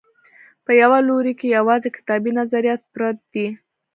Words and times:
په 0.65 0.71
یوه 0.81 0.99
لوري 1.07 1.33
کې 1.39 1.47
یوازې 1.57 1.89
کتابي 1.97 2.31
نظریات 2.39 2.81
پرت 2.93 3.17
دي. 3.33 3.47